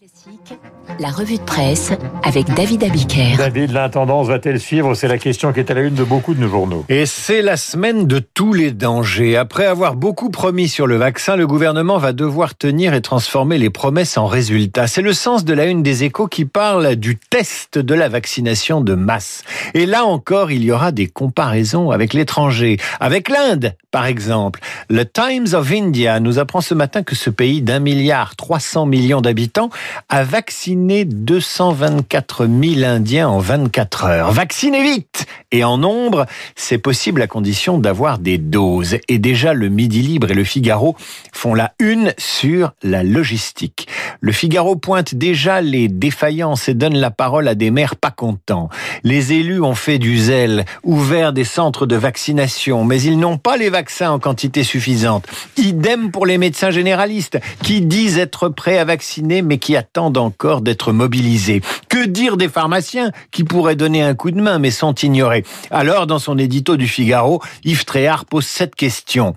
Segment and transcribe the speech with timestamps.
[0.00, 0.58] Classique,
[0.98, 1.92] la revue de presse
[2.22, 3.36] avec David Abiker.
[3.36, 4.94] David, l'intendance va-t-elle suivre?
[4.94, 6.86] C'est la question qui est à la une de beaucoup de nos journaux.
[6.88, 9.36] Et c'est la semaine de tous les dangers.
[9.36, 13.68] Après avoir beaucoup promis sur le vaccin, le gouvernement va devoir tenir et transformer les
[13.68, 14.86] promesses en résultats.
[14.86, 18.80] C'est le sens de la une des échos qui parle du test de la vaccination
[18.80, 19.42] de masse.
[19.74, 24.60] Et là encore, il y aura des comparaisons avec l'étranger, avec l'Inde, par exemple.
[24.88, 29.20] Le Times of India nous apprend ce matin que ce pays d'un milliard 300 millions
[29.20, 29.68] d'habitants
[30.08, 34.32] a vacciné 224 000 Indiens en 24 heures.
[34.32, 36.26] Vaccinez vite Et en nombre,
[36.56, 38.98] c'est possible à condition d'avoir des doses.
[39.08, 40.96] Et déjà, le Midi Libre et le Figaro
[41.32, 43.88] font la une sur la logistique.
[44.20, 48.68] Le Figaro pointe déjà les défaillances et donne la parole à des maires pas contents.
[49.04, 53.56] Les élus ont fait du zèle, ouvert des centres de vaccination, mais ils n'ont pas
[53.56, 55.26] les vaccins en quantité suffisante.
[55.56, 60.60] Idem pour les médecins généralistes, qui disent être prêts à vacciner, mais qui attendent encore
[60.60, 61.62] d'être mobilisés.
[61.88, 65.44] Que dire des pharmaciens qui pourraient donner un coup de main, mais sont ignorés?
[65.70, 69.34] Alors, dans son édito du Figaro, Yves Tréhard pose cette question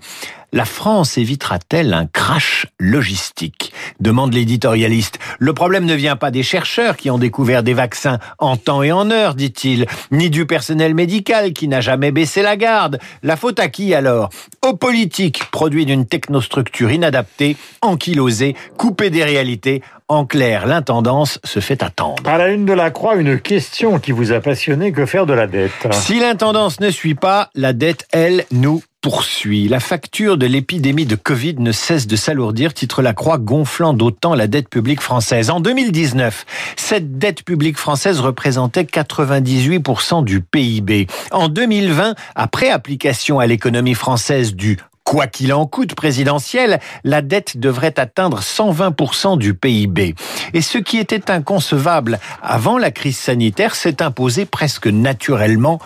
[0.54, 5.18] la France évitera-t-elle un crash logistique demande l'éditorialiste.
[5.40, 8.92] Le problème ne vient pas des chercheurs qui ont découvert des vaccins en temps et
[8.92, 13.00] en heure, dit-il, ni du personnel médical qui n'a jamais baissé la garde.
[13.24, 14.30] La faute à qui alors?
[14.64, 19.82] Aux politiques, produits d'une technostructure inadaptée, ankylosée, coupée des réalités.
[20.06, 22.22] En clair, l'intendance se fait attendre.
[22.28, 25.32] À la une de la Croix, une question qui vous a passionné, que faire de
[25.32, 25.88] la dette?
[25.92, 29.68] Si l'intendance ne suit pas, la dette, elle, nous poursuit.
[29.68, 34.34] La facture de l'épidémie de Covid ne cesse de s'alourdir, titre la Croix, gonflant d'autant
[34.34, 35.50] la dette publique française.
[35.50, 41.06] En 2019, cette dette publique française représentait 98% du PIB.
[41.32, 47.58] En 2020, après application à l'économie française du Quoi qu'il en coûte présidentiel, la dette
[47.58, 50.14] devrait atteindre 120% du PIB.
[50.54, 55.78] Et ce qui était inconcevable avant la crise sanitaire s'est imposé presque naturellement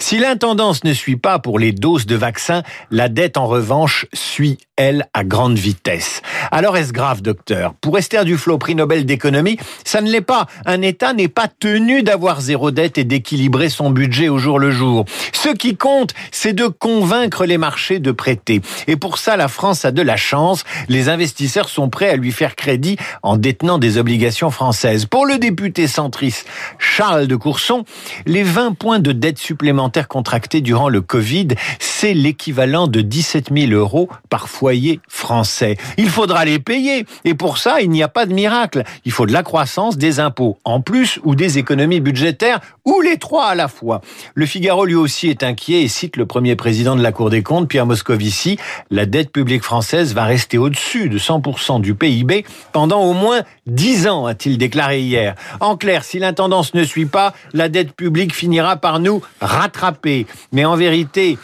[0.00, 4.58] Si l'intendance ne suit pas pour les doses de vaccins, la dette en revanche suit,
[4.76, 6.22] elle, à grande vitesse.
[6.50, 7.74] Alors est-ce grave, docteur?
[7.80, 10.46] Pour Esther Duflo, prix Nobel d'économie, ça ne l'est pas.
[10.66, 14.72] Un État n'est pas tenu d'avoir zéro dette et d'équilibrer son budget au jour le
[14.72, 15.04] jour.
[15.32, 18.60] Ce qui compte, c'est de convaincre les marchés de prêter.
[18.88, 20.64] Et pour ça, la France a de la chance.
[20.88, 25.06] Les investisseurs sont prêts à lui faire crédit en détenant des obligations françaises.
[25.06, 26.46] Pour le député centriste
[26.78, 27.84] Charles de Courson,
[28.26, 33.72] les 20 points de dette supplémentaire contractée durant le Covid, c'est l'équivalent de 17 000
[33.72, 35.76] euros par foyer français.
[35.98, 37.06] Il faudra les payer.
[37.24, 38.82] Et pour ça, il n'y a pas de miracle.
[39.04, 43.18] Il faut de la croissance, des impôts en plus ou des économies budgétaires ou les
[43.18, 44.00] trois à la fois.
[44.34, 47.42] Le Figaro lui aussi est inquiet et cite le premier président de la Cour des
[47.42, 48.58] comptes, Pierre Moscovici.
[48.90, 54.08] La dette publique française va rester au-dessus de 100% du PIB pendant au moins 10
[54.08, 55.34] ans, a-t-il déclaré hier.
[55.60, 60.26] En clair, si l'intendance ne suit pas, la dette publique finira par nous rattraper.
[60.52, 61.38] Mais en vérité,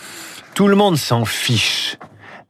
[0.54, 1.96] tout le monde s'en fiche.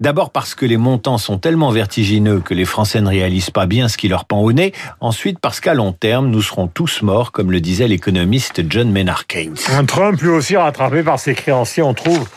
[0.00, 3.88] D'abord parce que les montants sont tellement vertigineux que les Français ne réalisent pas bien
[3.88, 4.72] ce qui leur pend au nez.
[5.00, 9.26] Ensuite parce qu'à long terme, nous serons tous morts, comme le disait l'économiste John Maynard
[9.26, 9.56] Keynes.
[9.72, 12.28] Un Trump lui aussi rattrapé par ses créanciers, on trouve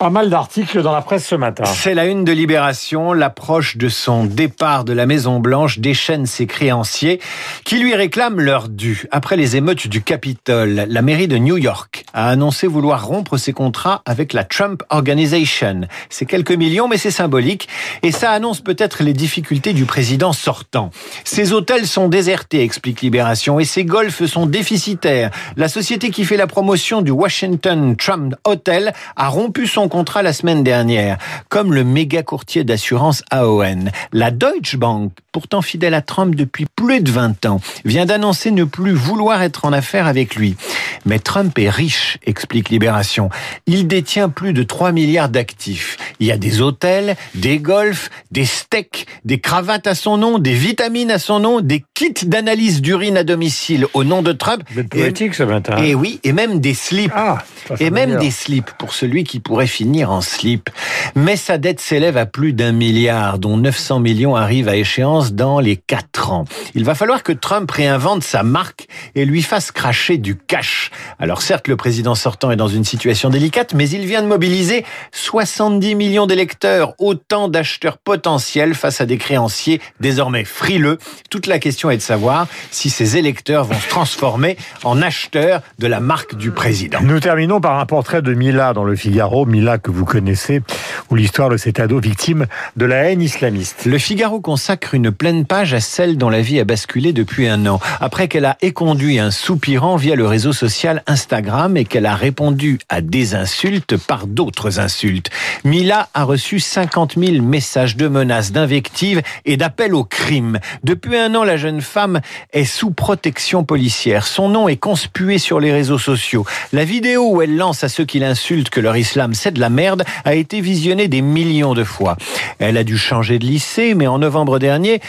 [0.00, 1.64] pas mal d'articles dans la presse ce matin.
[1.66, 3.12] C'est la une de Libération.
[3.12, 7.20] L'approche de son départ de la Maison Blanche déchaîne ses créanciers
[7.66, 9.04] qui lui réclament leur dû.
[9.10, 13.52] Après les émeutes du Capitole, la mairie de New York a annoncé vouloir rompre ses
[13.52, 15.82] contrats avec la Trump Organization.
[16.08, 17.68] C'est quelques millions, mais c'est symbolique.
[18.02, 20.88] Et ça annonce peut-être les difficultés du président sortant.
[21.24, 25.30] Ses hôtels sont désertés, explique Libération, et ses golfs sont déficitaires.
[25.58, 30.32] La société qui fait la promotion du Washington Trump Hotel a rompu son contrat la
[30.32, 31.18] semaine dernière,
[31.50, 33.90] comme le méga courtier d'assurance AON.
[34.14, 38.64] La Deutsche Bank, pourtant fidèle à Trump depuis plus de 20 ans, vient d'annoncer ne
[38.64, 40.56] plus vouloir être en affaire avec lui.
[41.04, 43.28] Mais Trump est riche, explique Libération.
[43.66, 45.98] Il détient plus de 3 milliards d'actifs.
[46.20, 50.54] Il y a des hôtels, des golfs, des steaks, des cravates à son nom, des
[50.54, 54.62] vitamines à son nom, des kits d'analyse d'urine à domicile au nom de Trump.
[54.90, 55.76] poétique ce matin.
[55.82, 57.12] Et oui, et même des slips.
[57.14, 57.38] Ah,
[57.78, 60.68] et même des slips pour celui qui pourrait finir en slip.
[61.14, 65.58] Mais sa dette s'élève à plus d'un milliard, dont 900 millions arrivent à échéance dans
[65.58, 66.44] les quatre ans.
[66.74, 70.90] Il va falloir que Trump réinvente sa marque et lui fasse cracher du cash.
[71.18, 74.84] Alors certes, le président sortant est dans une situation délicate, mais il vient de mobiliser
[75.12, 80.98] 70 millions d'électeurs, autant d'acheteurs potentiels face à des créanciers désormais frileux.
[81.30, 85.86] Toute la question est de savoir si ces électeurs vont se transformer en acheteurs de
[85.86, 86.98] la marque du président.
[87.00, 89.46] Nous terminons par un portrait de Mila dans le Figaro.
[89.46, 90.62] Mila Que vous connaissez,
[91.10, 92.46] ou l'histoire de cet ado victime
[92.76, 93.84] de la haine islamiste.
[93.84, 97.66] Le Figaro consacre une pleine page à celle dont la vie a basculé depuis un
[97.66, 102.14] an, après qu'elle a éconduit un soupirant via le réseau social Instagram et qu'elle a
[102.14, 105.30] répondu à des insultes par d'autres insultes.
[105.64, 110.58] Mila a reçu 50 000 messages de menaces, d'invectives et d'appels au crime.
[110.84, 112.20] Depuis un an, la jeune femme
[112.52, 114.26] est sous protection policière.
[114.26, 116.44] Son nom est conspué sur les réseaux sociaux.
[116.72, 119.70] La vidéo où elle lance à ceux qui l'insultent que leur islam c'est de la
[119.70, 122.16] merde a été visionnée des millions de fois.
[122.58, 125.00] Elle a dû changer de lycée, mais en novembre dernier,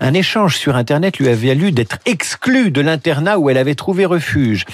[0.00, 4.04] un échange sur Internet lui a valu d'être exclue de l'internat où elle avait trouvé
[4.04, 4.66] refuge.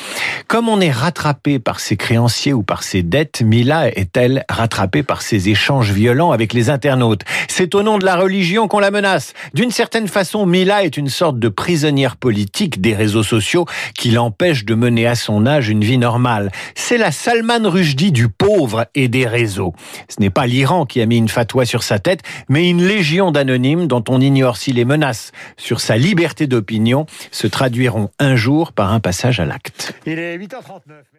[0.48, 5.22] Comme on est rattrapé par ses créanciers ou par ses dettes, Mila est-elle rattrapée par
[5.22, 7.22] ses échanges violents avec les internautes?
[7.48, 9.34] C'est au nom de la religion qu'on la menace.
[9.54, 13.66] D'une certaine façon, Mila est une sorte de prisonnière politique des réseaux sociaux
[13.96, 16.50] qui l'empêche de mener à son âge une vie normale.
[16.74, 21.28] C'est la Salman Rushdie du pauvre et Ce n'est pas l'Iran qui a mis une
[21.28, 25.80] fatwa sur sa tête, mais une légion d'anonymes dont on ignore si les menaces sur
[25.80, 29.94] sa liberté d'opinion se traduiront un jour par un passage à l'acte.
[30.06, 31.16] Il est 8h39.